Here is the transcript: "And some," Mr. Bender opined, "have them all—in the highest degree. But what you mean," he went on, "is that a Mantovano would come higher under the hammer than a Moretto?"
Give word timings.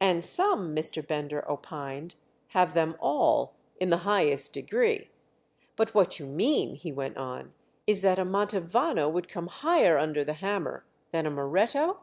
"And 0.00 0.24
some," 0.24 0.72
Mr. 0.72 1.04
Bender 1.04 1.44
opined, 1.50 2.14
"have 2.50 2.74
them 2.74 2.94
all—in 3.00 3.90
the 3.90 3.96
highest 4.06 4.52
degree. 4.52 5.10
But 5.74 5.94
what 5.96 6.20
you 6.20 6.26
mean," 6.26 6.76
he 6.76 6.92
went 6.92 7.16
on, 7.16 7.54
"is 7.84 8.02
that 8.02 8.20
a 8.20 8.24
Mantovano 8.24 9.08
would 9.10 9.26
come 9.28 9.48
higher 9.48 9.98
under 9.98 10.22
the 10.22 10.34
hammer 10.34 10.86
than 11.10 11.26
a 11.26 11.30
Moretto?" 11.32 11.98